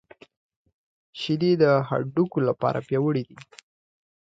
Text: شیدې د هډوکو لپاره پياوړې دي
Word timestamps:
شیدې 1.19 1.51
د 1.61 1.63
هډوکو 1.89 2.39
لپاره 2.49 2.79
پياوړې 2.87 3.23
دي 3.29 3.37